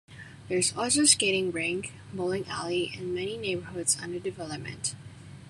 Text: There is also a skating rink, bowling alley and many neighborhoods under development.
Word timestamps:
There 0.49 0.57
is 0.57 0.73
also 0.75 1.03
a 1.03 1.05
skating 1.05 1.51
rink, 1.51 1.93
bowling 2.11 2.47
alley 2.47 2.91
and 2.97 3.13
many 3.13 3.37
neighborhoods 3.37 3.99
under 4.01 4.17
development. 4.17 4.95